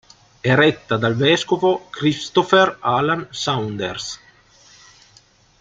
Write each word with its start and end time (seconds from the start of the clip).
È 0.39 0.55
retta 0.55 0.97
dal 0.97 1.15
vescovo 1.15 1.85
Christopher 1.91 2.77
Alan 2.79 3.27
Saunders. 3.29 4.19